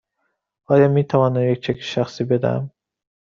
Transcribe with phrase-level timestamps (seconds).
[0.67, 2.71] آیا می توانم چک شخصی بدهم؟